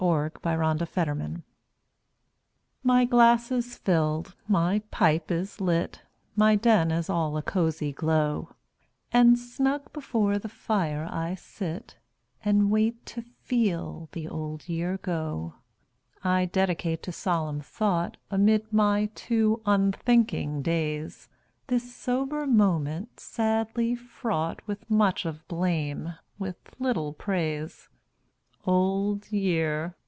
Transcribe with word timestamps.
The 0.01 0.31
Passing 0.41 0.63
of 0.63 0.79
the 0.95 1.15
Year 1.15 1.43
My 2.81 3.05
glass 3.05 3.51
is 3.51 3.77
filled, 3.77 4.33
my 4.47 4.79
pipe 4.89 5.29
is 5.29 5.61
lit, 5.61 6.01
My 6.35 6.55
den 6.55 6.89
is 6.89 7.07
all 7.07 7.37
a 7.37 7.43
cosy 7.43 7.91
glow; 7.93 8.49
And 9.11 9.37
snug 9.37 9.93
before 9.93 10.39
the 10.39 10.49
fire 10.49 11.07
I 11.07 11.35
sit, 11.35 11.97
And 12.43 12.71
wait 12.71 13.05
to 13.05 13.21
FEEL 13.43 14.09
the 14.13 14.27
old 14.27 14.67
year 14.67 14.97
go. 14.97 15.53
I 16.23 16.45
dedicate 16.45 17.03
to 17.03 17.11
solemn 17.11 17.61
thought 17.61 18.17
Amid 18.31 18.73
my 18.73 19.11
too 19.13 19.61
unthinking 19.67 20.63
days, 20.63 21.29
This 21.67 21.93
sober 21.95 22.47
moment, 22.47 23.19
sadly 23.19 23.93
fraught 23.93 24.63
With 24.65 24.89
much 24.89 25.25
of 25.27 25.47
blame, 25.47 26.15
with 26.39 26.55
little 26.79 27.13
praise. 27.13 27.87
Old 28.63 29.31
Year! 29.31 29.95